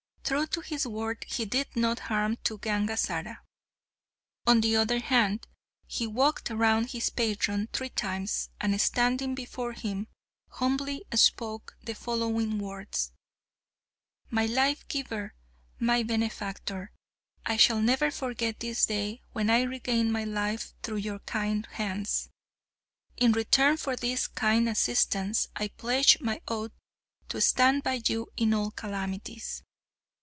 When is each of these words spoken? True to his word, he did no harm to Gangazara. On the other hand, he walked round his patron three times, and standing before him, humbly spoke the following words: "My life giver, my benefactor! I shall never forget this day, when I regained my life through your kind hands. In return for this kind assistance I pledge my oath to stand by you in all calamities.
True 0.23 0.47
to 0.47 0.61
his 0.61 0.87
word, 0.87 1.25
he 1.27 1.43
did 1.43 1.67
no 1.75 1.93
harm 1.93 2.37
to 2.45 2.57
Gangazara. 2.57 3.39
On 4.47 4.61
the 4.61 4.77
other 4.77 4.99
hand, 5.01 5.45
he 5.85 6.07
walked 6.07 6.49
round 6.49 6.91
his 6.91 7.09
patron 7.09 7.67
three 7.73 7.89
times, 7.89 8.47
and 8.61 8.79
standing 8.79 9.35
before 9.35 9.73
him, 9.73 10.07
humbly 10.51 11.03
spoke 11.15 11.75
the 11.83 11.93
following 11.95 12.59
words: 12.59 13.11
"My 14.29 14.45
life 14.45 14.87
giver, 14.87 15.33
my 15.79 16.01
benefactor! 16.01 16.93
I 17.45 17.57
shall 17.57 17.81
never 17.81 18.09
forget 18.09 18.61
this 18.61 18.85
day, 18.85 19.23
when 19.33 19.49
I 19.49 19.63
regained 19.63 20.13
my 20.13 20.23
life 20.23 20.73
through 20.81 20.97
your 21.03 21.19
kind 21.19 21.65
hands. 21.73 22.29
In 23.17 23.33
return 23.33 23.75
for 23.75 23.97
this 23.97 24.27
kind 24.27 24.69
assistance 24.69 25.49
I 25.57 25.67
pledge 25.67 26.21
my 26.21 26.39
oath 26.47 26.71
to 27.27 27.41
stand 27.41 27.83
by 27.83 28.01
you 28.05 28.29
in 28.37 28.53
all 28.53 28.71
calamities. 28.71 29.61